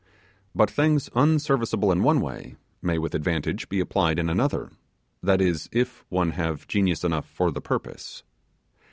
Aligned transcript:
But 0.55 0.71
things 0.71 1.09
unservicable 1.13 1.91
in 1.91 2.01
one 2.01 2.21
way, 2.21 2.55
may 2.81 2.97
with 2.97 3.13
advantage 3.13 3.69
be 3.69 3.79
applied 3.79 4.17
in 4.17 4.29
another, 4.31 4.71
that 5.21 5.41
is, 5.41 5.69
if 5.71 6.03
one 6.09 6.31
have 6.31 6.65
genius 6.67 7.03
enough 7.03 7.27
for 7.29 7.51
the 7.51 7.61
purpose. 7.61 8.23